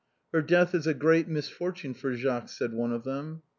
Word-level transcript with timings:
"Her 0.33 0.41
death 0.41 0.73
is 0.73 0.87
a 0.87 0.95
great 0.95 1.27
misfortune 1.27 1.93
for 1.93 2.15
Jacques," 2.15 2.49
said 2.49 2.73
one 2.73 2.91
of 2.91 3.03
them. 3.03 3.43